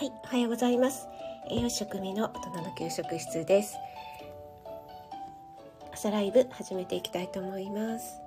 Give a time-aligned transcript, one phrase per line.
[0.00, 1.08] はい、おはようございます。
[1.50, 3.76] 栄養士食味の大人の給食室です。
[5.92, 8.18] 朝ライブ始めていきたいと思います。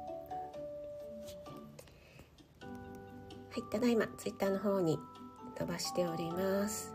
[2.62, 2.68] は
[3.58, 5.00] い、ただいまツイッターの方に
[5.58, 6.94] 飛ばしております。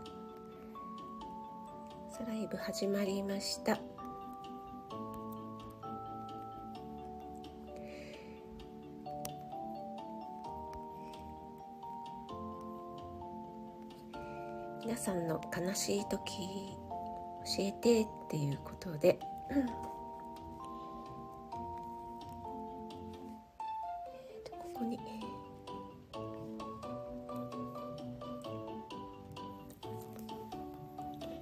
[2.13, 3.77] 朝ライブ始まりました。
[15.55, 16.77] 悲しい時
[17.45, 19.19] 教えてっていうことで、
[19.51, 24.99] うんえーとここに。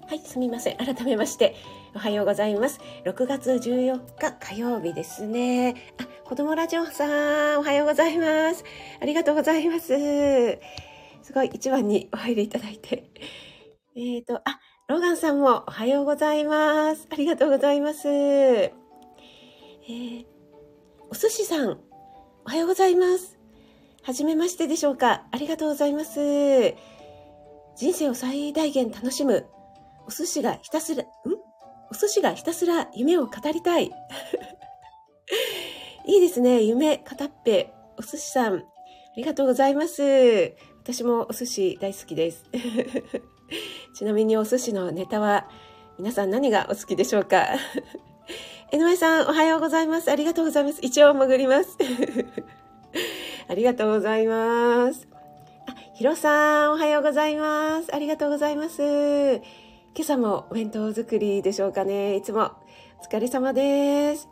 [0.07, 0.77] はいすみません。
[0.77, 1.55] 改めまして
[1.93, 2.79] おはようございます。
[3.03, 5.75] 6月14日火曜日ですね。
[5.99, 8.63] あ子供ラジオさんおはようございます。
[9.01, 9.87] ありがとうございます。
[11.23, 13.03] すごい一番にお入りいただいて。
[13.99, 17.07] えっ、と、あ、ローガンさんもおはようございます。
[17.11, 18.07] ありがとうございます。
[18.07, 20.23] えー、
[21.09, 21.79] お寿司さん、
[22.45, 23.39] おはようございます。
[24.03, 26.75] はじめましてでしょうかありがとうございます。
[27.75, 29.47] 人生を最大限楽しむ。
[30.05, 31.07] お寿司がひたすら、ん？
[31.89, 33.89] お寿司がひたすら夢を語りたい。
[36.05, 36.61] いいですね。
[36.61, 37.73] 夢片っぺ。
[37.97, 38.63] お寿司さん、あ
[39.15, 40.53] りがとうございます。
[40.83, 42.43] 私もお寿司大好きです。
[43.97, 45.47] ちなみにお寿司のネタは
[45.97, 47.47] 皆さん何がお好きでしょうか？
[48.71, 50.11] 江上さんおはようございます。
[50.11, 50.77] ありがとうございます。
[50.83, 51.75] 一応潜ります。
[53.49, 55.07] ありがとうございます。
[55.65, 57.91] あ、ひろさんおはようございます。
[57.91, 58.83] ありがとうございます。
[58.83, 59.41] 今
[60.01, 62.17] 朝もお弁当作りでしょうかね。
[62.17, 62.51] いつも
[62.99, 64.29] お疲れ様です。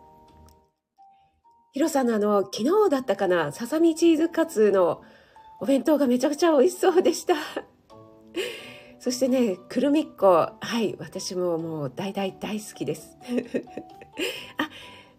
[1.72, 5.02] ひろさんのあの、昨日だったかな、ささみチーズカツの
[5.60, 7.34] お弁当がめちゃくちゃ美味しそうでした。
[9.06, 10.50] そしてね、くるみっこ。
[10.60, 13.16] はい、私ももう大大大好きです。
[14.58, 14.68] あ、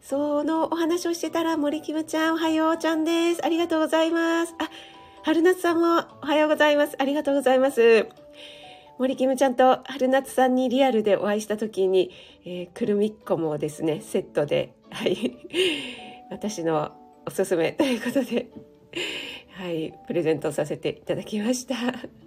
[0.01, 3.47] そのお話をしてたら森キムちゃんおはようちゃんです。
[3.47, 4.57] ありがとうございます。
[4.59, 4.69] あ、
[5.23, 6.97] 春夏さんもおはようございます。
[6.99, 8.09] ありがとうございます。
[8.99, 12.11] 森キムちゃんと春夏さんにリアルでお会いした時に、
[12.45, 15.39] えー、くるみっこもですね、セットで、はい、
[16.33, 16.91] 私の
[17.25, 18.49] おすすめということで、
[19.53, 22.26] はい、プレゼントさせていただきました。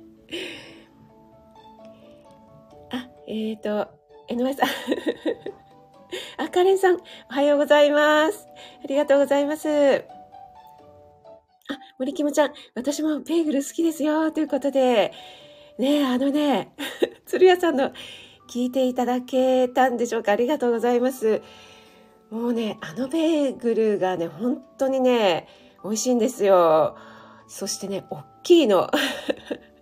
[3.29, 3.87] えっ、ー、と、
[4.27, 4.69] 江上さん。
[6.43, 8.47] あ、カレンさん、おはようございます。
[8.83, 9.69] ありがとうございます。
[9.69, 10.01] あ、
[11.99, 14.31] 森キムちゃん、私もベーグル好きですよ。
[14.31, 15.13] ということで、
[15.77, 16.73] ねあのね、
[17.27, 17.91] 鶴屋さんの
[18.49, 21.43] 聞いていただけたんでしょうかありがとうございます。
[22.31, 25.47] もうね、あのベーグルがね、本当にね、
[25.83, 26.97] 美味しいんですよ。
[27.47, 28.89] そしてね、大きいの。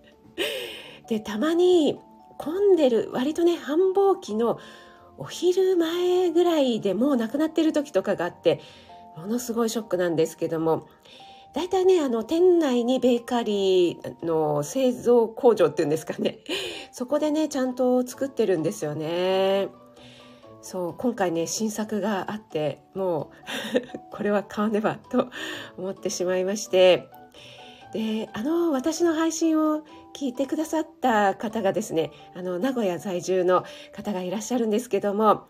[1.07, 1.97] で、たまに
[2.37, 4.59] 混んでる、割とね、繁忙期の
[5.17, 8.61] お昼前ぐらいでもうなくなってる時とかがあって、
[9.17, 10.87] ものすごいショックなんですけども、
[11.53, 16.39] 大体ね、あの、店内にベーカリーの製造工場っていうんですかね。
[16.91, 19.69] そこでね、ちゃんと作ってるんですよね。
[20.61, 23.31] そう、今回ね、新作があって、も
[23.73, 25.29] う、 これは買わねばと
[25.77, 27.09] 思ってしまいまして、
[27.93, 29.81] で、あの、私の配信を
[30.17, 33.63] 聞いてくださった方がですね、あの、名古屋在住の
[33.95, 35.47] 方がいらっしゃるんですけども、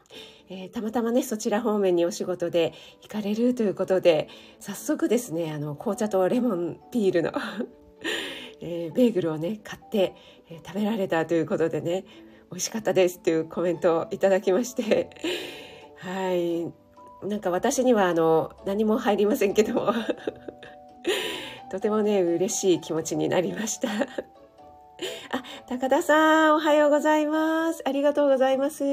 [0.49, 4.27] えー、たまたまね、そちら方面にお仕事で行かれるということで、
[4.59, 7.31] 早速ですね、あの、紅茶とレモンピールの
[8.59, 10.15] えー、ベーグルをね、買って、
[10.49, 12.03] えー、食べられたということでね、
[12.51, 15.09] 美味しかったですというコメントをいただきまして、
[15.95, 16.65] はい。
[17.25, 19.93] なんか私にはあの、何も入りませんけども、
[21.71, 23.87] とてもね、嬉しい気持ちになりました。
[25.69, 27.83] 高田さん、おはようございます。
[27.85, 28.85] ありがとうございます。
[28.85, 28.87] あ、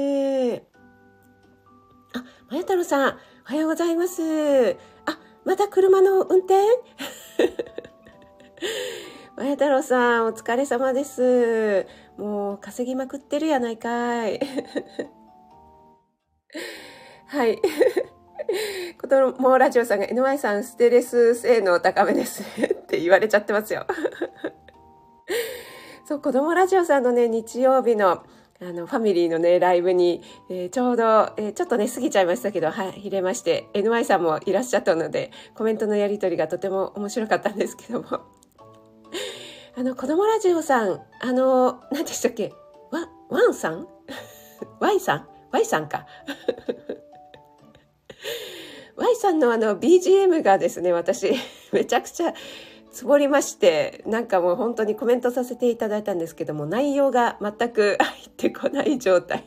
[2.49, 3.15] まや太郎さん、お
[3.45, 4.75] はようございます。
[5.05, 6.55] あ、また車の運転？
[9.37, 11.87] まや太郎さん、お疲れ様です。
[12.17, 14.41] もう稼ぎまくってるやないかい。
[17.27, 17.61] はい。
[18.99, 22.45] 子供ラジオさんが NY さんステレス性能高めですっ
[22.85, 23.85] て言われちゃってますよ。
[26.07, 28.23] そう、子供ラジオさんのね、日曜日の
[28.61, 38.07] あの、ファミリーのね、ライブに、えー、ちょうど、えー、ちょっとね、過ぎちゃいましたけど、はい、入れまして、NY さんもいらっしゃったので、コメントのやりとりがとても面白かったんですけども。
[39.77, 42.53] あの、子供ラジオさん、あの、何でしたっけ？
[42.91, 43.87] ワ、ワンさん
[44.79, 46.05] ?Y さん ?Y さんか。
[48.95, 51.33] Y さんのあの BGM がですね、私、
[51.73, 52.33] めちゃくちゃ
[52.95, 59.43] つぼりまして、なんかもう本当にコメントさせていただいたんですけども、内容が全く入ってこない状態。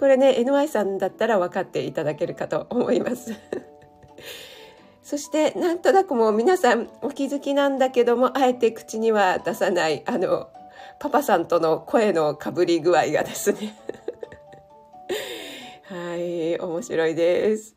[0.00, 3.34] これね、NY さんだったら分かっていただけるかと思います。
[5.04, 10.48] そしてなんとなくもう皆さんお気づきなんだけどもあえて口には出さないあの
[10.98, 13.76] パパさんとの声のかぶり具合がですね
[15.84, 17.76] はい面白いです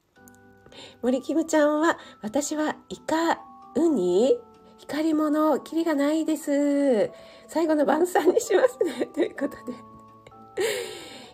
[1.02, 3.42] 森キムちゃんは私はイカ
[3.76, 4.40] ウニ？
[4.78, 7.12] 光り物キリがないです
[7.48, 9.74] 最後の晩餐にしますね ということで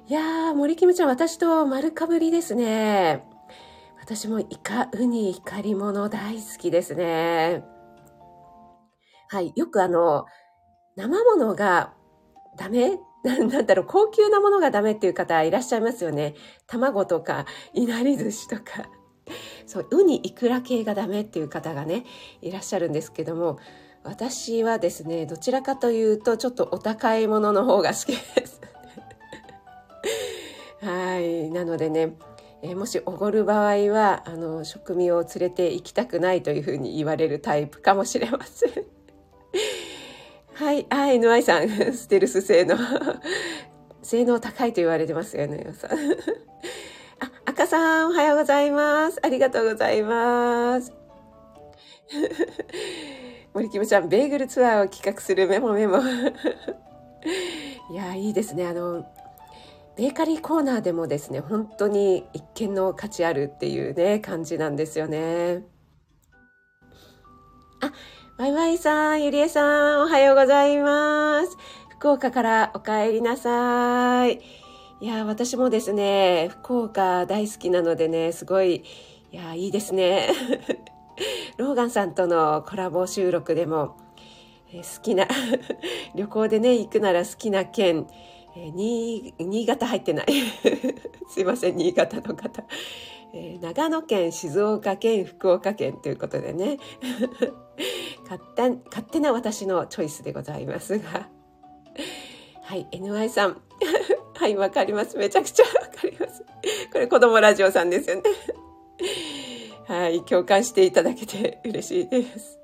[0.07, 3.25] いやー森キムちゃん私と丸かぶりですね
[4.03, 7.63] 私もイカ、ウニ、光り物大好きですね。
[9.29, 9.53] はい。
[9.55, 10.25] よくあの、
[10.97, 11.93] 生ものが
[12.57, 12.99] ダメ？
[13.23, 16.35] なんだろう、高級なものがダメっていう方いらっしゃいますよね。
[16.67, 18.89] 卵とか、いなり寿司とか。
[19.65, 22.05] そう、ウニ、イクラ系がダメっていう方がね、
[22.41, 23.59] いらっしゃるんですけども、
[24.03, 28.61] 私はですね、どちらかというと、ちょっとお高いものの方が好きです。
[30.83, 31.49] はい。
[31.49, 32.13] なのでね、
[32.61, 38.71] えもしおごる場合はあの食味を連れて行きたくないというふうに言われるタイプかもしれません。
[40.55, 42.77] はい、あ、NY さん、ステルス性能。
[44.01, 45.91] 性能高いと言われてますよね、さん。
[47.53, 49.19] 赤さん、おはようございます。
[49.21, 50.91] ありがとうございます。
[53.53, 55.99] 森キムちゃん、ベーグルツアーを企画するメモメモ。
[57.93, 58.65] いや、いいですね。
[58.65, 59.05] あの、
[59.95, 65.61] ベーカリーコーナーでもですね本当に一見の価値あるっていうね感じなんですよね
[67.79, 67.93] あ
[68.39, 71.55] ワイワイさんゆりえさんおはようございます
[71.91, 74.62] 福岡からお帰りなさい
[75.01, 78.83] いや私もですね福岡大好きなのでねすごい
[79.31, 80.29] いやいいですね。
[81.57, 83.97] ローガンさんとのコラボ収録でも、
[84.71, 85.27] え好きな
[86.15, 88.07] 旅行でね行くなら好きな県
[88.55, 90.27] えー、新潟入ってない。
[91.27, 92.63] すいません新潟の方、
[93.33, 96.77] えー、長野県静岡県福岡県ということでね。
[98.29, 101.29] 勝手な私のチョイスでございますが。
[102.63, 103.61] はい NY さん。
[104.43, 105.15] はいわかります。
[105.15, 106.43] めちゃくちゃわかります。
[106.91, 108.23] これ子供ラジオさんですよね。
[109.87, 112.59] はい共感していただけて嬉しいです。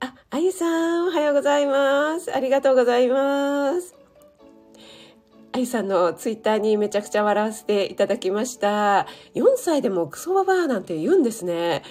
[0.00, 0.66] ああゆさ
[1.04, 2.36] んおはようございます。
[2.36, 3.94] ありがとうございます。
[5.52, 9.06] 愛さんのツイッターにめちゃくちゃ笑わせていただきました。
[9.34, 11.82] 4歳でもクソババアなんて言うんですね。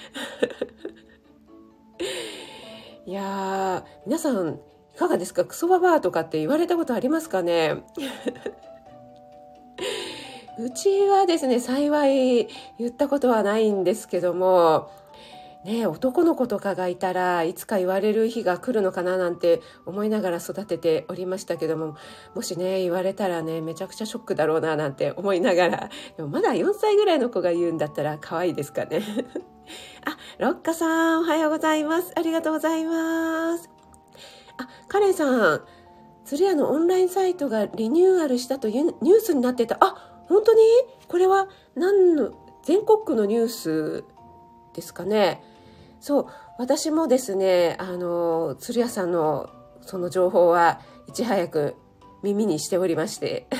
[3.08, 4.60] いやー、皆さん
[4.94, 5.46] いかがですか？
[5.46, 7.84] クソババアとかって言われたことありますかね？
[10.60, 12.48] うちはですね、幸い
[12.78, 14.92] 言ったことはないんですけども、
[15.64, 21.96] ね、男の子とかがいたらいつか言われる日が来るのかななんて思いながら育てておりましたけども
[22.36, 29.02] もしね言われたらねめちゃくちゃショックだろうななんて思いながらでもまだ4歳ぐらいの子が言うんだったら可愛いですかね。
[30.06, 32.12] あロッカさんおはようございます。
[32.18, 33.70] ありがとうございます。
[34.58, 35.62] あカレンさん
[36.26, 39.78] 鶴屋のオンラインサイトがリニューアルしたというニュースになってた。
[39.80, 40.62] あ本当に？
[41.08, 42.32] これは何の
[42.64, 44.04] 全国区のニュース
[44.74, 45.44] ですかね？
[46.00, 46.28] そう
[46.58, 49.50] 私もですねあの鶴屋さんの
[49.82, 51.76] その情報はいち早く
[52.22, 53.48] 耳にしておりまして。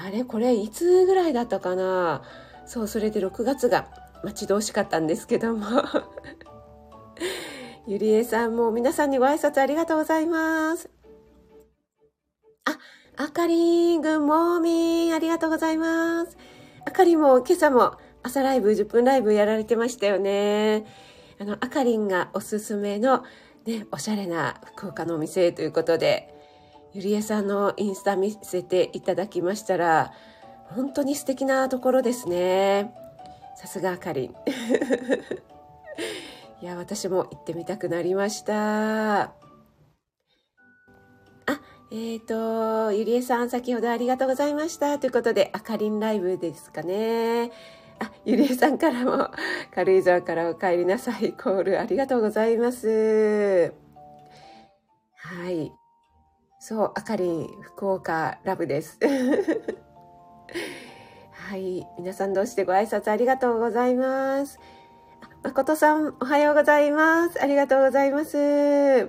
[0.00, 2.22] あれこれいつぐらいだったかな？
[2.66, 3.88] そうそれで6月が
[4.22, 5.66] 待ち遠しかったんですけども。
[7.86, 10.90] ゆりえさんも皆さんにご挨拶ありがとうございます。
[13.20, 16.38] あかりん、ぐんもーみん、ありがとうございます。
[16.86, 20.86] あかりも今朝も朝ライブ、10分ライブやられてましたよね。
[21.40, 23.24] あの、あかりんがおすすめの、
[23.66, 26.32] ね、おしゃれな福岡のお店ということで、
[26.92, 30.12] ゆりえさんのインスタ見せていただきましたら、
[30.66, 32.94] 本当に素敵なところですね。
[33.56, 34.30] さすがあかりん。
[36.62, 39.47] いや、私も行ってみたくなりました。
[41.90, 42.24] えっ、ー、
[42.88, 44.98] と、ゆりえさん、先ほどありがとうございました。
[44.98, 47.50] ということで、あかりんライブですかね。
[47.98, 49.30] あ、ゆりえさんからも、
[49.74, 51.32] 軽井沢からお帰りなさい。
[51.32, 53.72] コールありがとうございます。
[55.16, 55.72] はい。
[56.60, 58.98] そう、あかりん、福岡ラブです。
[61.32, 61.86] はい。
[61.98, 64.60] 皆さんどうしてご挨拶ありがとうございます。
[65.42, 67.42] まことさん、おはようございます。
[67.42, 69.08] ありがとうございます。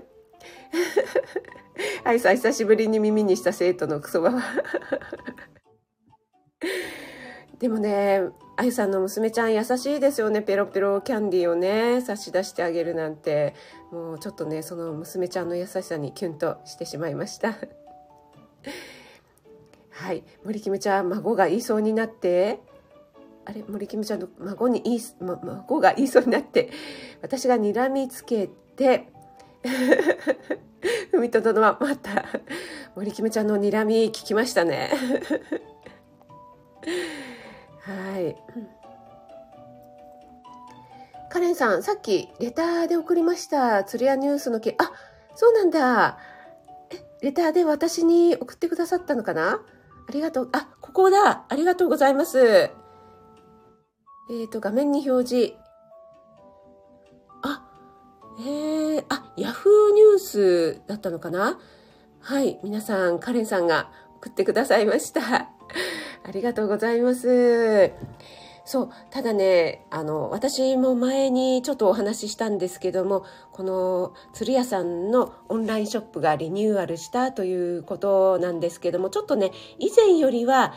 [2.03, 4.41] はい、さ、久しぶりに耳にした生徒のクソババ。
[7.59, 8.21] でもね、
[8.55, 10.41] あゆさんの娘ちゃん優しいですよね。
[10.41, 13.53] ペロペロキャンディーをね、差し出してあげるなんて。
[13.91, 17.55] もうちょっとね、その娘ちゃんの優しさにキュンとしてしまいました。
[19.89, 20.23] はい。
[20.43, 22.59] 森キムちゃん、孫が言いそうになって、
[23.45, 26.69] あれ森キムちゃんの孫に言い、ま、孫が言いそうになって、
[27.21, 29.07] 私が睨みつけて、
[31.11, 32.25] ふみと殿はまた。
[32.95, 34.91] 森キムちゃんの睨み聞きましたね。
[37.81, 38.35] はい。
[41.29, 43.83] カレンさんさっきレターで送りました。
[43.83, 44.91] 釣り屋ニュースの件あ
[45.35, 46.17] そうなんだ。
[46.89, 49.61] えレターで私に送ってくださったのかな？
[50.07, 50.49] ありがとう。
[50.51, 51.45] あここだ。
[51.47, 52.39] ありがとうございます。
[52.39, 55.58] えっ、ー、と画面に表示。
[58.41, 61.59] えー、あ、ヤフーニュースだったのかな？
[62.21, 63.91] はい、皆さん、カレンさんが
[64.21, 65.21] 送ってくださいました。
[66.23, 67.91] ありがとうございます。
[68.63, 80.73] そう、ただね、あの、私も前にちょっとお話ししたんですけども、この鶴屋さんのオンラインショップがリニューアルしたということなんですけども、ちょっとね、以前よりは、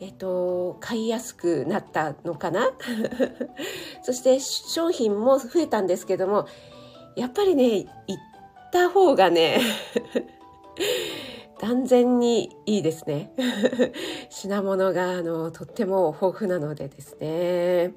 [0.00, 2.70] えっと、買いやすくなったのかな？
[4.02, 6.46] そして商品も増えたんですけども、
[7.16, 7.86] やっぱりね、行っ
[8.72, 9.60] た方がね、
[11.60, 13.32] 断然にいいですね。
[14.30, 17.92] 品物があのとっても豊富なのでですね。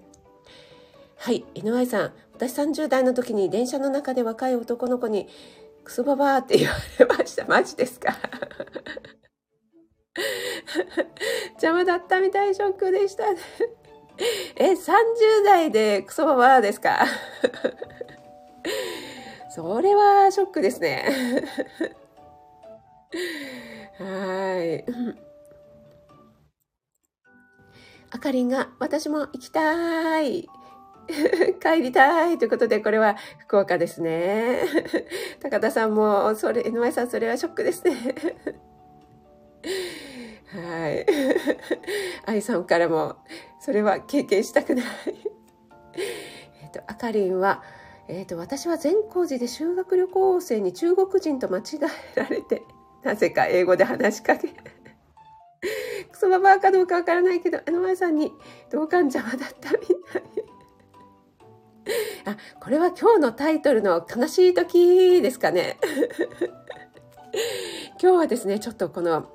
[1.17, 2.13] はい、井上さん。
[2.33, 5.29] 私30代の時に電車の中で若い男の子に
[5.85, 7.45] クソババーって言われました。
[7.45, 8.13] マジですか？
[11.55, 13.39] 邪魔だったみたいショックでしたね。
[14.57, 17.05] え、30代でクソババーですか？
[19.49, 21.05] それはショックですね。
[23.99, 24.85] はい。
[28.11, 30.47] あかりんが、私も行きたい。
[31.61, 34.63] 帰りたいということで、これは福岡ですね。
[35.39, 37.95] 高田さんも、それ、NY さん、それはショックですね。
[40.47, 41.05] はい。
[42.25, 43.17] 愛さんからも、
[43.59, 44.85] それは経験したくない。
[46.63, 47.63] えっと、あかりんは、
[48.07, 51.63] えっ、ー、と、私は善光寺で修学旅行生に中国人と間違
[52.15, 52.63] えられて、
[53.03, 54.49] なぜか英語で話しかけ、
[56.11, 58.31] クソババアかどうかわからないけど、あの前さんに
[58.71, 59.77] 同感邪魔だったみ
[60.11, 60.23] たい。
[62.25, 65.77] あ、これは今日のタイトルの悲しい時ですかね。
[68.01, 69.25] 今日はですね、ちょっとこの、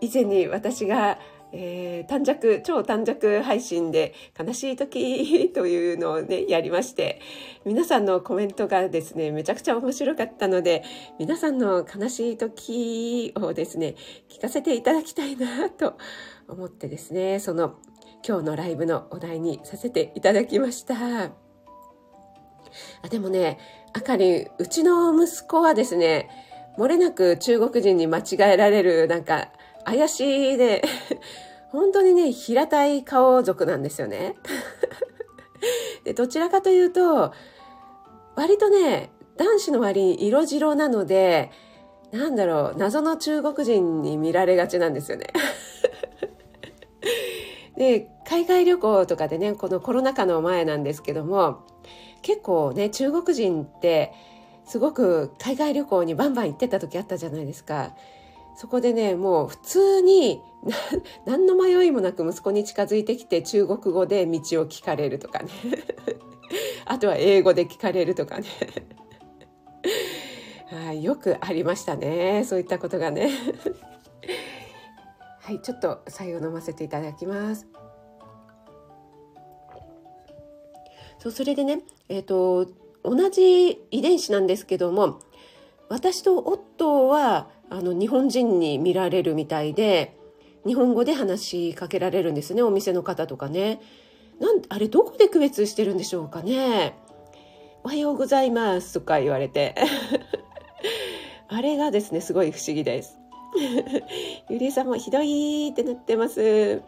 [0.00, 1.18] 以前に私が
[1.58, 7.18] えー、短尺、超短尺配信で悲しい時というのをね、やりまして、
[7.64, 10.84] 皆さんのコメントがですね、めちゃくちゃ面白かったので、
[11.18, 13.94] 皆さんの悲しい時をですね、
[14.28, 15.96] 聞かせていただきたいなと
[16.46, 17.76] 思ってですね、その
[18.26, 20.94] 今日のライブのお題にさせていただきました。
[20.94, 21.30] あ
[23.08, 23.58] でもね、
[23.94, 26.28] あかり、うちの息子はですね、
[26.76, 29.48] 漏れなく中国人に間違えられる、なんか、
[29.86, 30.20] 怪し
[30.54, 30.82] いね、
[31.70, 34.36] 本当にね、平たい顔族なんですよね。
[36.04, 37.32] で、どちらかというと、
[38.36, 41.50] 割とね、男子の割に色白なので、
[42.12, 45.26] なんだろう、謎の中国人に見られがちなんですよね。
[47.76, 51.64] で、海外旅行とかでね、このコロナ禍の前なんですけども、
[52.22, 54.12] 結構ね、中国人って
[54.64, 57.94] すごく海外旅行にバンバン行ってた時あったじゃないですか。
[58.56, 60.40] そこでね、もう普通に
[61.26, 65.50] 何の迷いもなく息子に近づいてきて中国語で道を聞かれるとかね。
[66.86, 68.46] あとは英語で聞かれるとかね。
[70.86, 72.44] はい、よくありましたね。
[72.44, 73.30] そういったことがね。
[75.40, 77.68] はい、ちょっと最後飲ませていただきます。
[81.18, 82.66] そう、それでね、えっ、ー、と、
[83.04, 85.20] 同じ遺伝子なんですけども、
[85.88, 90.16] 私と夫はあの日本人に見られるみたいで
[90.66, 93.80] 日本語で話しかけられるんですねお店の方とかね。
[94.40, 96.98] なんあれどこで区別してるんでしょうかね。
[97.84, 99.74] おはようございますとか言われて。
[101.48, 103.18] あれがですねすごい不思議です。
[104.50, 106.82] ゆりえさんもひどいってなってます。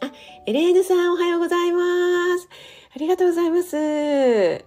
[0.00, 0.10] あ
[0.46, 2.48] エレーヌさんおはようございます。
[2.96, 3.76] ありがとうございます。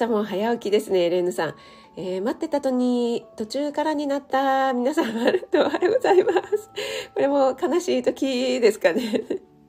[0.00, 1.54] 朝も早起きですねレーヌさん
[1.96, 6.70] えー、待ってたとに途中からになった皆さん、あるとおはようございます。
[7.12, 9.24] これも悲しい時ですかね。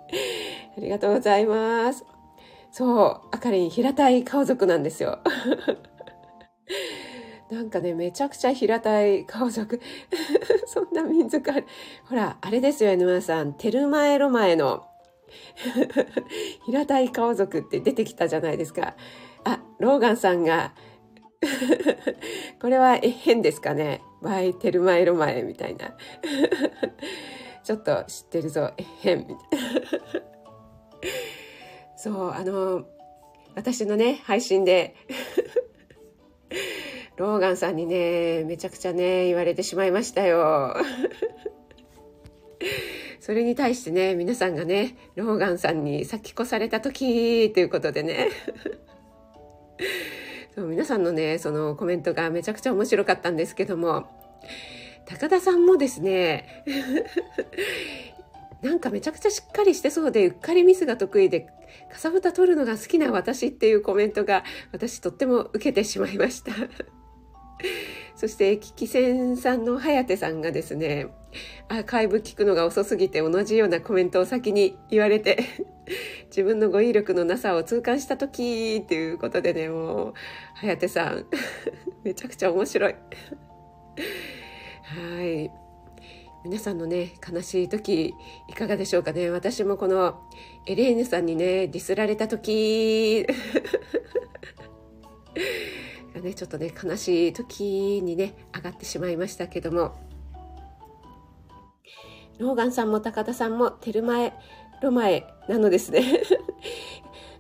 [0.78, 2.06] ありがとうございます。
[2.72, 5.18] そう、あかりん平たい顔族なんですよ。
[7.50, 9.82] なんかね、めちゃくちゃ平たい顔族。
[10.68, 11.66] そんな民族ある。
[12.08, 13.54] ほら、あれですよ、沼さん。
[13.56, 14.86] テルマエロマエの
[16.66, 18.96] 平たい顔族って出てきたじゃないですか。
[19.44, 20.74] あ、ローガンさんが
[22.62, 24.02] これは変ですかね。
[24.22, 25.96] バイテルマエロマエみたいな。
[27.64, 29.40] ちょっと知ってるぞ、変みたいな。
[31.98, 32.86] そう、あの、
[33.56, 34.96] 私のね、配信で
[37.18, 40.76] ローガンさんにね、めちゃくちゃね、言われてしまいましたよ。
[43.20, 48.30] それに対してね、皆さんがね、ローガンさんに先越された時ということでね。
[50.56, 54.08] そう皆さんのね、そのコメントがめちゃくちゃ面白かったんですけども、
[55.06, 56.64] 高田さんもですね、
[58.62, 61.48] なんかめちゃくちゃしっかりしてそうで、うっかりミスが得意で、
[61.92, 66.52] かさぶた取るのが好きな私っていうコメントが私とっても受けてしまいました。
[68.16, 71.08] そして、キキセンさんの颯さんがですね、
[71.70, 75.40] アーカイブ聞くのが遅すぎて同じようなコメントを先に言われて、
[76.28, 80.14] 自分の語彙力のなさを痛感した時っていうことでね、もう、
[80.56, 81.26] 颯さん、
[82.04, 82.96] めちゃくちゃ面白い。
[84.84, 85.52] はい。
[86.44, 88.16] 皆さんのね、悲しい時、
[88.48, 89.30] いかがでしょうかね。
[89.30, 90.20] 私もこの、
[90.66, 93.28] エレーヌさんにね、ディスられた時、
[96.14, 99.96] がね、ちょっとね、悲しい時にね、上がってしまいましたけども、
[102.38, 104.34] ローガンさんも高田さんもテルマエ、
[104.82, 106.02] ロマエなのですね。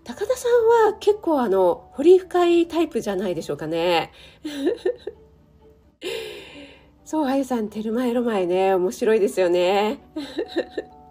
[0.04, 4.12] 高田さんは結構あの、掘り深いタイプじゃないでしょうかね。
[7.04, 10.00] そう、あゆさん、テルマエロマエね、面白いですよね。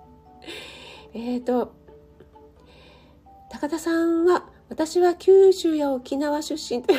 [1.12, 1.75] えっと、
[3.50, 6.95] 高田さんは、私は九州や沖縄出身と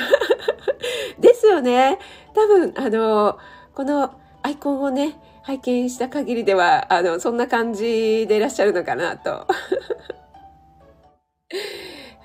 [1.21, 1.99] ですよね。
[2.33, 3.37] 多分、あの、
[3.73, 9.47] このアイコンをね、拝見した限りでは、あの、そんな感じでいらっしゃるのかなと。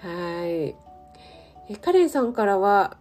[0.02, 0.76] はい。
[1.68, 2.96] え、カレンさんからは、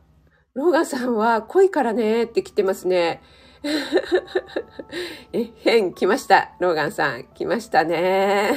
[0.54, 3.22] ローガンさんは濃いからねって来てますね。
[5.34, 6.56] え、変来ました。
[6.60, 7.26] ローガンさん。
[7.34, 8.52] 来ましたね。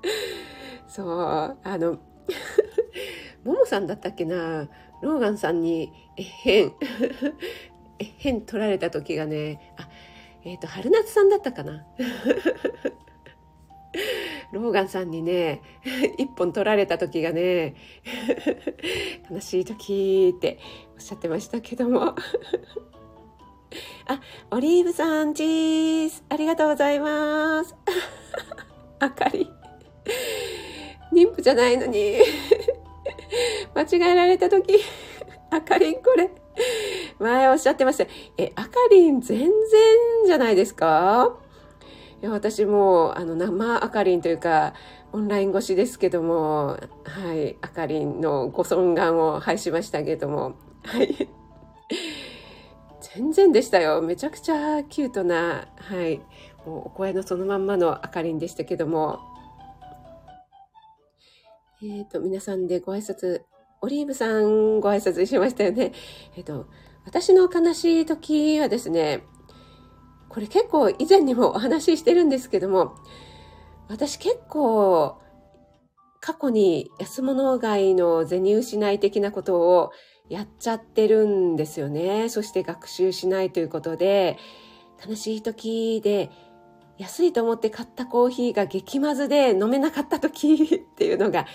[0.88, 1.98] そう、あの、
[3.44, 4.68] ももさんだったっけな、
[5.02, 6.72] ローガンさんに、え、変、
[7.98, 9.88] え、 変取られた時がね、あ、
[10.44, 11.84] えっ、ー、と、春夏さんだったかな。
[14.52, 15.60] ローガンさんにね、
[16.18, 17.74] 一本取られた時がね、
[19.30, 20.58] 悲しい時って
[20.94, 22.14] おっしゃってましたけども。
[24.08, 24.20] あ、
[24.52, 27.74] オリーブさん、チーズ、ありがとうございます。
[29.00, 29.50] あかり。
[31.12, 32.18] 妊婦じゃないのに
[33.76, 34.80] 間違えられた時、
[35.50, 36.30] あかりんこれ、
[37.18, 38.06] 前おっしゃってました。
[38.38, 39.50] え、あかりん全然
[40.24, 41.36] じゃないですか？
[42.22, 44.72] いや私も、あの、生あかりんというか、
[45.12, 51.28] オンライン越しですけども、はい、あかりんのご尊願を拝しましたけども、はい。
[53.14, 54.00] 全然でしたよ。
[54.00, 56.18] めちゃくちゃキュートな、はい、
[56.64, 59.20] もうお声のそのまんまのあかりんでしたけども、
[61.82, 63.42] えっ、ー、と、皆さんでご挨拶、
[63.80, 65.92] オリーブさんご挨拶しましたよね。
[66.36, 66.66] えっ、と、
[67.04, 69.22] 私の悲しい時はですね、
[70.28, 72.96] これ結構以前にもお話ししてるんですけども、
[73.88, 75.20] 私結構
[76.20, 79.92] 過去に安物買いの銭失い的なことを
[80.28, 82.28] やっちゃってるんですよね。
[82.28, 84.38] そして学習しないということで、
[85.06, 86.30] 悲しい時で
[86.98, 91.46] 安いと思って買ったコーヒーが激まずで飲めなかった時っていうのが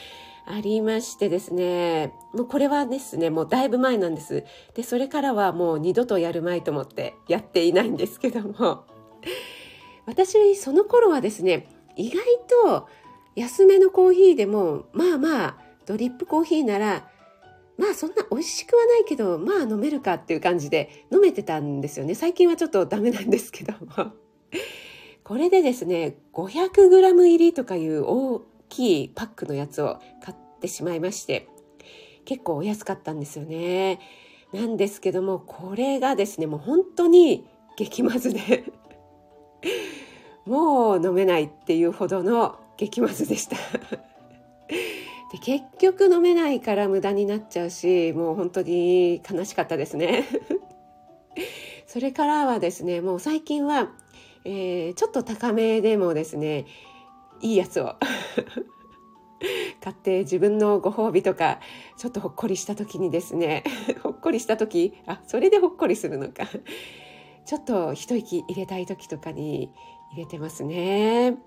[0.45, 4.43] ありましてですね、もうこれはですね、もうだいぶ前なんです。
[4.73, 8.85] で、それからはもう二度とやるまいと思ってやっていないんですけども、
[10.05, 12.23] 私、その頃はですね、意外
[12.65, 12.87] と
[13.35, 17.07] 安めのコーヒーでも、まあまあ、ドリップコーヒーなら、
[17.77, 22.15] まあそんな美味しくはないけど、まあ飲めるかっていう感じで飲めてたんですよね。
[22.15, 24.11] 最近はちょっとダメなんですけども。
[25.23, 31.47] これでですね、500g 入りとかいう大きいパックのやつを買ってしまいまして、
[32.25, 33.99] 結構お安かったんですよね。
[34.53, 37.45] なんですけども、これがですね、もう本当に
[37.77, 38.63] 激まずで
[40.45, 43.55] もう飲めないっていうほどの激まずでした
[45.31, 50.25] で結局飲めないから無駄になっちゃうしもう本当に悲しかったですね
[51.87, 53.89] それからはですねもう最近は
[54.43, 56.65] えー、ちょっと高めでもですね
[57.41, 57.95] いいやつを。
[59.81, 61.59] 買って自分のご褒美とか
[61.97, 63.63] ちょっとほっこりした時にですね。
[64.03, 66.45] ほっこりした時あそれでほっこりするのか。
[67.45, 69.71] ちょっと一息入れたい時とかに
[70.11, 71.37] 入れてますね。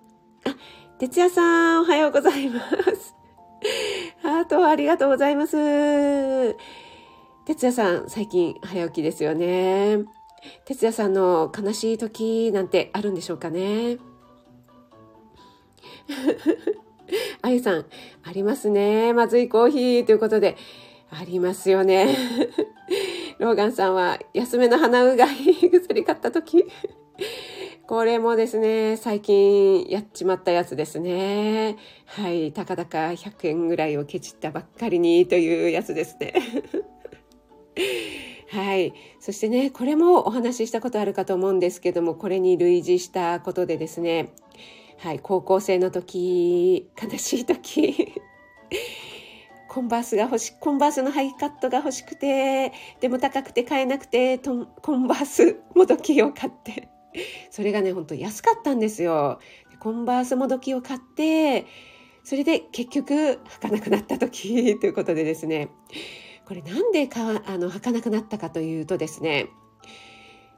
[0.44, 0.56] あ
[0.98, 3.14] 哲也さんおはようございます。
[4.22, 6.56] ハートありがとうございます。
[7.46, 10.04] 哲也さん最近早起きですよね。
[10.66, 13.98] 哲也さんの悲しい時なんてあるんでしょうかね。
[17.42, 17.86] あゆさん、
[18.22, 19.12] ありますね。
[19.12, 20.56] まずいコーヒーということで、
[21.10, 22.16] ありますよね。
[23.38, 26.64] ローガンさんは、安めの鼻うがい薬買った時。
[27.86, 31.76] これもですね、最近やっちまったやつですね。
[32.06, 36.32] はい、たかだか100円ぐらいをケチったばっかりにというやつですね。
[38.50, 38.94] はい。
[39.20, 44.32] そしてね、これもお話ししたことあるかと思うんですけども、これに類似したことでですね、
[44.98, 48.14] はい、高校生の時、悲しい時、
[49.68, 56.88] コンバースが欲し、コンバースのハイカットが欲しくて、でも高くて買えなくて、コンバースもどきを買って、
[57.50, 59.40] それがね、ほんと安かったんですよ。
[59.80, 61.66] コンバースもどきを買って、
[62.22, 65.68] それで結局履かなくなった時 ということでですね、
[66.46, 69.48] これなんでかあの履かなくなったかというとですね、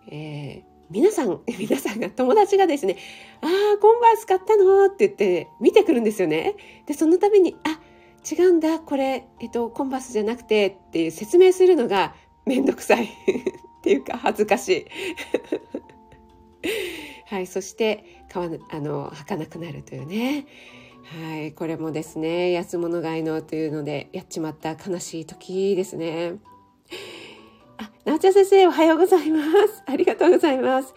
[0.09, 2.97] えー皆さん、 皆さんが、友達がですね、
[3.41, 4.87] ああ、コンバース買ったの？
[4.87, 6.55] って言って見てくるんですよね。
[6.87, 7.81] で、その度に、あ、
[8.31, 13.09] 違うんだ、これ、えっと、コンバースじゃなくてっていう説明するのがめんどくさい っ
[13.83, 14.87] ていうか恥ずかしい。
[17.27, 20.47] はい、そして買わあの履かなくなるというね。
[21.05, 26.35] はい、これもですね、安物買いのというのでやっちまった悲しい時ですね。
[28.07, 29.83] なおちゃん先生、おはようございます。
[29.85, 30.95] ありがとうございます。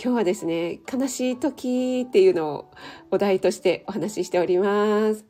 [0.00, 2.64] 今日はですね、悲しい時っていうのを
[3.10, 5.24] お題としてお話ししております。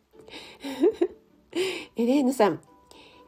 [1.96, 2.60] エレーヌさん、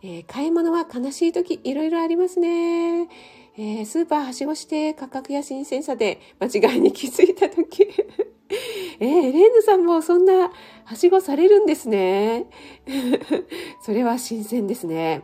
[0.02, 3.08] えー、買い物は悲しい時いろいろありますね。
[3.56, 7.88] えー、スーパーはしごして価格や新鮮さで間違いに気づいた時
[9.00, 10.52] えー、エレーヌさんもそんな
[10.84, 12.50] はしごされるんですね。
[13.80, 15.22] それは新鮮ですね。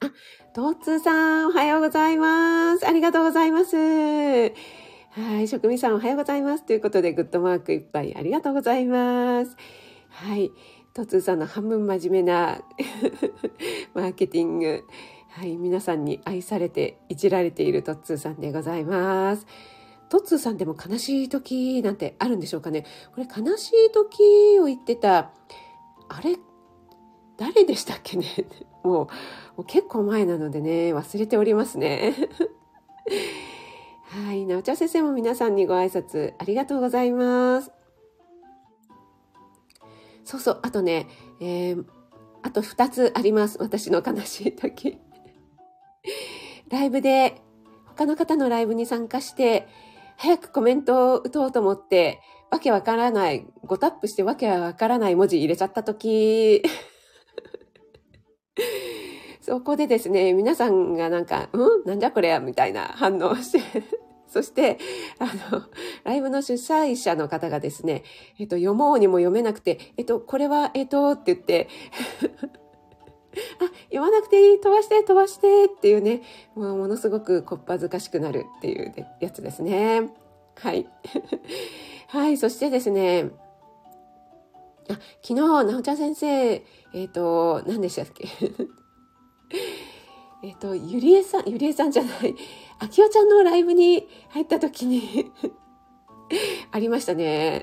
[0.00, 0.12] あ、
[0.54, 2.86] トーツーさん、おはようございます。
[2.86, 3.74] ありがとうございます。
[3.74, 6.64] はい、職味さん、おはようございます。
[6.64, 9.56] ということで、グッドマークいっぱいありがとうございます。
[10.10, 10.52] はい、
[10.92, 12.60] トーツーさんの半分真面目な
[13.94, 14.84] マーケティング。
[15.30, 19.48] はい、皆さんに愛されて、いじられているトッツーさんでございます。
[20.08, 22.84] トッツーさんでも悲しい時なんてあるんでしょうかね。
[23.12, 25.32] これ悲しい時を言ってた、
[26.08, 26.36] あれ、
[27.38, 28.26] 誰でしたっけね？
[28.84, 29.06] もう、
[29.56, 32.14] もう結構前なのでね、忘れておりますね。
[34.26, 34.46] はい。
[34.46, 37.72] なおちゃん先生も皆さんにご挨拶ありがとうございます。
[40.24, 40.60] そうそう。
[40.62, 41.06] あとね、
[41.40, 41.84] えー、
[42.42, 43.58] あと2つあります。
[43.60, 44.98] 私の悲しい時。
[46.70, 47.40] ライブで、
[47.86, 49.68] 他の方のライブに参加して、
[50.16, 56.62] 早くコメントを打とうと思って、わけわからない、ごタップしてわけわからない文字入れちゃった時。
[59.44, 61.84] そこでですね、皆さんがなんか、うん？
[61.84, 63.82] なんじゃこれやみたいな反応をして
[64.26, 64.78] そして、
[65.18, 65.62] あの、
[66.02, 68.04] ライブの主催者の方がですね、
[68.38, 71.68] えっと、読もうにも読めなくて、えっと、これは、えっと、って言って
[73.60, 76.22] あ、読まなくていい、飛ばして、飛ばしてっていうね、
[76.54, 80.08] もうものすごくこっぱずかしくなるっていうやつですね。
[80.56, 80.88] はい。
[82.08, 83.30] はい、そしてですね、
[84.88, 88.26] あ、昨日、なおちゃん先生、えっ、ー、と、何でしたっけ？
[90.42, 92.34] えっと、ゆりえさん、ゆりえさんじゃない、
[92.78, 95.32] あきおちゃんのライブに入った時に
[96.70, 97.62] ありましたね。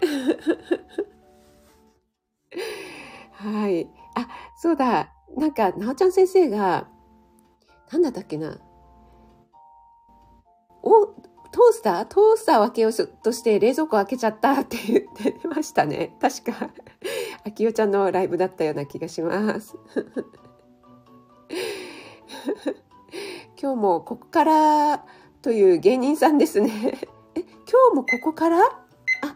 [3.34, 3.88] はい。
[4.16, 4.28] あ、
[4.58, 5.14] そうだ。
[5.36, 6.88] なんか、なおちゃん先生が、
[7.92, 8.60] なんだったっけな。
[10.84, 12.06] お、トースター？
[12.06, 16.16] トースター分けようとして冷蔵庫開けちゃったって言ってましたね。
[16.22, 16.70] 確か、
[17.46, 19.76] あきおちゃんのライブだったような気がします。
[23.62, 25.06] 今日もここから
[25.42, 27.00] という芸人さんですね。
[27.36, 28.58] え、今日もここから？
[28.60, 29.36] あ、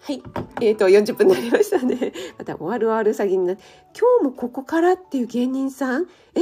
[0.00, 0.22] はい。
[0.60, 2.12] えっ、ー、と、40分になりましたね。
[2.38, 3.62] また、終わる終わる詐欺になって、
[3.98, 6.06] 今日もここからっていう芸人さん？
[6.34, 6.40] え、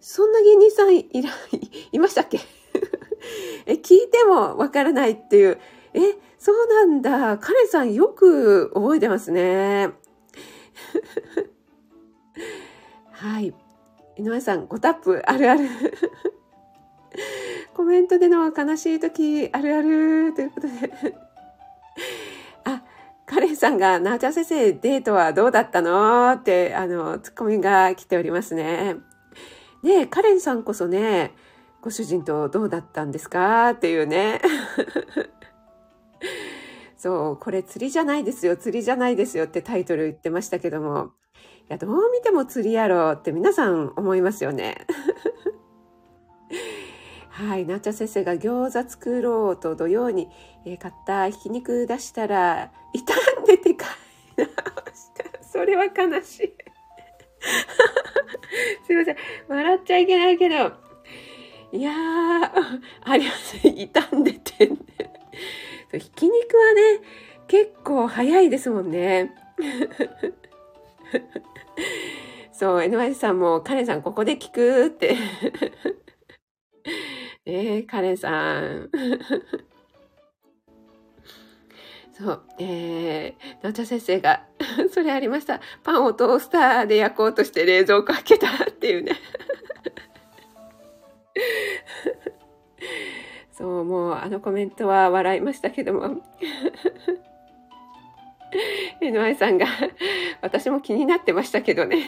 [0.00, 1.30] そんな芸人さんいら、
[1.92, 2.40] いましたっけ？
[3.66, 5.58] え、聞いてもわからないっていう。
[5.94, 6.00] え、
[6.38, 7.38] そうなんだ。
[7.38, 9.92] カレンさんよく覚えてますね。
[13.12, 13.54] はい。
[14.16, 15.68] 井上さん、ごタップあるある。
[17.74, 20.72] コメントでの悲しい時あるあるということで。
[22.64, 22.82] あ、
[23.26, 26.32] カレンさんが、なおちゃん先生、デートはどうだったの？
[26.32, 28.96] って、あの、ツッコミが来ておりますね。
[29.82, 31.32] ねカレンさんこそね、
[31.82, 33.70] ご主人とどうだったんですか？
[33.70, 34.40] っていうね。
[36.96, 41.10] そう、これ釣りじゃないですよ、釣りじゃないですよってタイトル言ってましたけども、
[41.64, 44.86] いや、どう見ても釣りやろって皆さん思いますよね。
[47.30, 50.28] はい、なっちゃ先生が餃子作ろうと土曜に、
[50.66, 53.04] えー、買ったひき肉出したら、傷
[53.42, 53.90] んでて買い
[54.36, 54.52] 直し
[55.14, 55.24] た。
[55.42, 56.54] それは悲しい。
[58.86, 59.16] すいません。
[59.48, 60.72] 笑っちゃいけないけど、
[61.72, 61.94] いやー、
[63.04, 63.58] あります。
[63.58, 64.76] 傷んでて、ね。
[65.98, 67.00] ひき肉はね、
[67.48, 69.34] 結構早いですもんね。
[72.52, 75.16] そう、NY さんも、カレンさんここで聞くって
[77.46, 78.90] えー、カレンさん。
[82.16, 84.44] そう、えー、なちゃ先生が、
[84.92, 85.60] それありました。
[85.82, 89.16] パンをトースターで焼こうとして冷蔵庫開けたっていうね。
[93.50, 96.22] そう、もうあのコメントは笑いましたけども。
[99.00, 99.66] NY さんが、
[100.40, 102.06] 私も気になってましたけどね。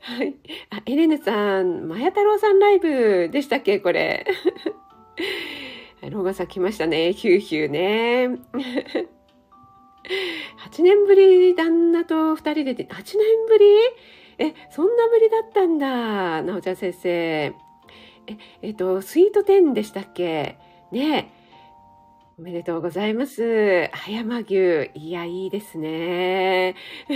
[0.00, 0.36] はい。
[0.70, 3.78] あ、エレネさん、マヤ太郎さんライブでしたっけ？
[3.80, 4.26] これ。
[6.10, 7.12] ローガンさん来ましたね。
[7.12, 8.28] ヒューヒューね。
[10.70, 13.66] 8年ぶり旦那と2人で、8年ぶり？
[14.38, 16.42] え、そんなぶりだったんだ。
[16.42, 17.10] なおちゃん先生。
[17.10, 17.54] え、
[18.62, 20.56] えっと、スイート10でしたっけ？
[20.92, 21.30] ね
[22.40, 23.90] おめでとうございます。
[23.92, 24.90] 葉山牛。
[24.94, 26.74] いや、いいですね。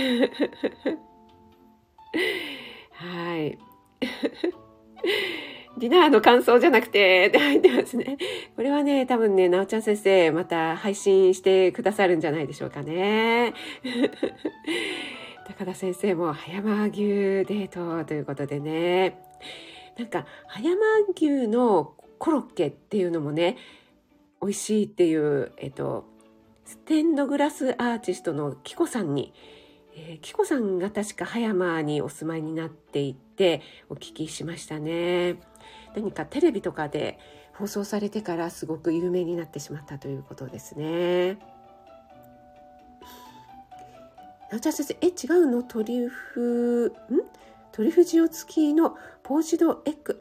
[2.93, 3.57] はい。
[5.79, 8.19] ディナーの感想じゃなくて、って入ってますね。
[8.55, 13.55] これはね、多分ね、なおちゃん先生、また配信してくださるんじゃないでしょうかね。
[15.47, 19.17] 高田先生も葉山牛デートということでね。
[19.97, 20.75] なんか、葉山
[21.15, 23.57] 牛のコロッケっていうのもね、
[24.41, 26.05] 美味しいっていう、えっと、
[26.65, 29.33] ステンドグラスアーティストのキコさんに
[29.97, 35.37] えー、キコさんが確か葉山にお住まいになっていてお聞きしましたね。
[35.95, 37.17] 何かテレビとかで
[37.53, 41.35] 放送されてからすごく有名になってしまったということですね。
[44.51, 45.63] なおちゃん先生、え、違うの？
[45.63, 47.15] トリュフ、ん？
[47.71, 50.17] トリュフ塩付きのポーチドエッグ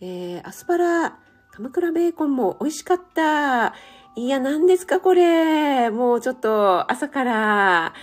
[0.00, 1.18] えー、アスパラ、
[1.56, 3.72] 鎌倉ベーコンも美味しかった。
[4.14, 5.88] いや、何ですかこれ。
[5.88, 7.94] もうちょっと朝から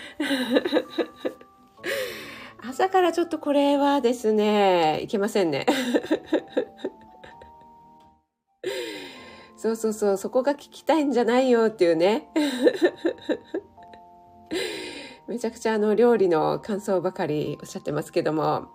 [2.67, 5.67] 朝からちょっとこれはですね、いけませんね。
[9.55, 12.31] そうそうそう、そこが聞きたいんじゃないよっていうね。
[15.27, 18.69] めちゃくちゃあの料理の感想ばかりおっしゃってますけども、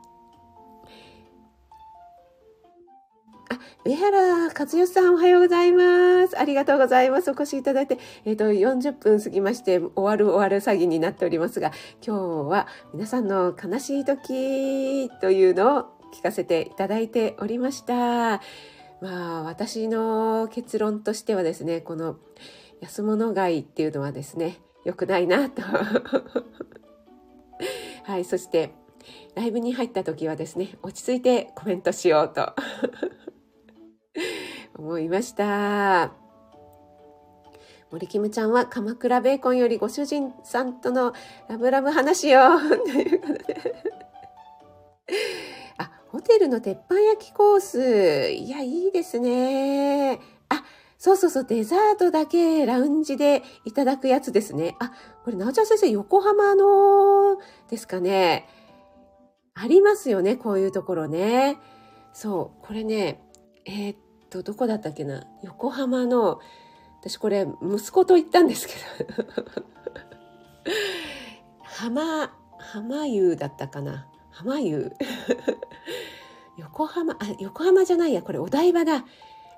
[3.88, 6.38] 上原和義さんおはようございます。
[6.38, 7.31] ありがとうございます。
[7.31, 7.96] お越しいただいて、
[8.27, 11.72] えっ、ー、と、40分過ぎまして、終わる終わる詐欺になっておりますが、
[12.07, 18.42] 今日は皆さんの悲しい時というのを聞かせていただいておりました。
[19.01, 22.16] まあ、私の結論としてはですね、この
[22.83, 25.62] 安物買いっていうのはですね、良くないなと。
[28.05, 28.74] はい、そして、
[29.35, 32.53] ライブに入った時はですね、落ち着いてコメントしようと。
[34.78, 36.12] 思いました。
[37.90, 41.14] 森キムちゃんは鎌倉ベーコンよりご主人さんとの
[41.48, 42.59] ラブラブ話よ。
[42.85, 43.74] ということで。
[45.78, 48.31] あ、ホテルの鉄板焼きコース。
[48.31, 50.20] いや、いいですね。
[50.50, 50.64] あ、
[50.98, 54.76] そうそうそう、デザートだけラウンジでいただくやつですね。
[54.81, 54.92] あ、
[55.24, 57.38] これ、なおちゃん先生、横浜の
[57.70, 58.48] ですかね。
[59.54, 61.59] ありますよね、こういうところね。
[62.12, 63.22] そう、これね、
[63.64, 63.98] えー、っ
[64.30, 65.24] と、どこだったっけな？
[65.42, 66.40] 横浜の、
[67.00, 68.74] 私これ息子と行ったんですけ
[69.14, 69.24] ど
[71.62, 74.06] 浜、浜湯だったかな？
[74.30, 74.92] 浜湯？
[76.58, 79.04] 横浜、あ、横浜じゃないや、これお台場だ。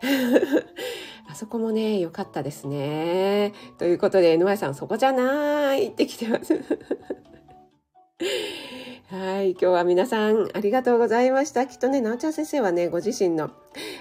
[1.28, 3.52] あそこもね、良かったですね。
[3.78, 6.54] ということで、NY さん、そこじゃないって来てます。
[9.10, 9.52] はい。
[9.52, 11.66] 今日は皆さんありがとうございました。
[11.66, 13.50] きっとね、なおちゃん先生はね、ご自身の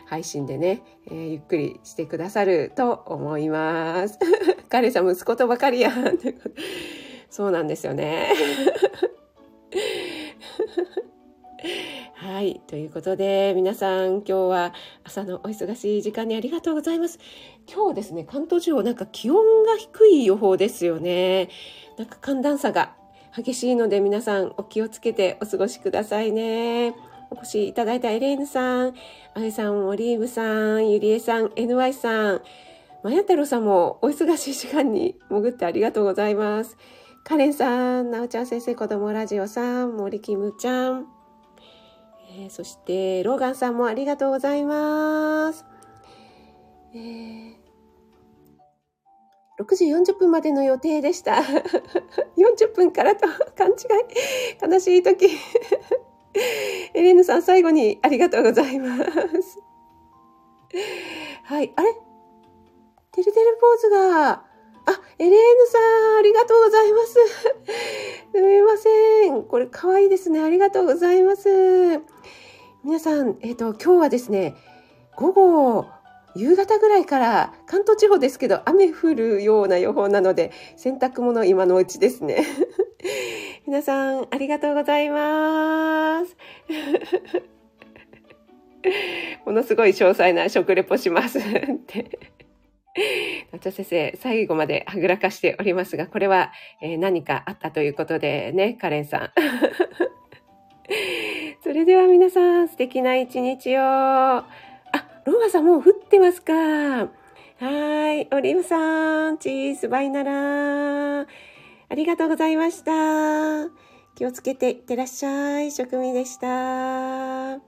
[0.08, 4.20] 配信でね、えー、ゆっくりしてくださると思います。
[4.68, 5.92] 彼さん息子とばかりや。
[7.30, 8.34] そうなんですよね。
[12.16, 12.62] はい。
[12.68, 14.74] ということで、皆さん、今日は
[15.06, 17.20] 朝のお忙しい時間にありがとうございます。
[17.74, 21.48] 今日ですね、関東地方なんか気温が低い予報ですよね。
[21.98, 22.99] なんか寒暖差が
[23.36, 26.94] 激しいので皆さんお気をつけてお過ごしくださいね。
[27.32, 28.96] お越しいただいたエレーヌさん、
[29.36, 32.42] あゆさん、オリーブさん、ゆりえさん、NY さん、
[33.04, 36.76] まや太郎さんもお忙しい時間に潜ってありがとうございます。
[37.24, 41.06] カレンさん、なおちゃん先生、子供ラジオさん、森キムちゃん、
[42.32, 45.66] えー、そして、ローガンさんもありがとうございます。
[46.94, 47.49] えー、
[49.60, 51.34] 6時40分までの予定でした。
[52.38, 54.72] 40分からと勘違い。
[54.72, 55.28] 悲しい時。
[56.94, 59.60] エレーヌさん、最後にありがとうございます。
[61.44, 61.74] はい。
[61.76, 61.94] あれ？
[63.12, 65.80] てるてるポーズが、あ、エレーヌさ
[66.16, 67.14] ん、ありがとうございます。
[68.32, 69.44] すみません。
[69.44, 70.42] これ、かわいいですね。
[70.42, 72.00] ありがとうございます。
[72.84, 74.56] 皆さん、えっ、ー、と、今日はですね、
[75.18, 75.86] 午後、
[76.36, 82.46] 夕方ぐらいから関東地方ですけど雨降るような予報なので洗濯物今のうちですね。
[83.66, 86.36] 皆さんありがとうございます。
[89.46, 91.44] ものすごい詳細な食レポします っ
[91.86, 92.20] て。
[93.52, 99.32] 夏先生、最後まではぐらかしておりますが、これは、えー、何かあったということでね、カレンさん。
[101.62, 104.44] それでは皆さん、素敵な一日を。
[105.32, 106.54] ローさんもう降ってますか？
[106.54, 107.08] は
[108.14, 108.28] い。
[108.32, 111.26] オリーブさん、チーズバイナラあ
[111.96, 113.70] りがとうございました。
[114.16, 115.72] 気をつけていってらっしゃい。
[115.72, 117.60] 職味でした。